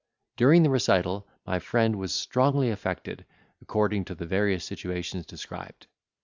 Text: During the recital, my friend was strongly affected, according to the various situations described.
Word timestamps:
During 0.35 0.63
the 0.63 0.71
recital, 0.71 1.27
my 1.45 1.59
friend 1.59 1.95
was 1.95 2.11
strongly 2.11 2.71
affected, 2.71 3.23
according 3.61 4.05
to 4.05 4.15
the 4.15 4.25
various 4.25 4.65
situations 4.65 5.27
described. 5.27 5.85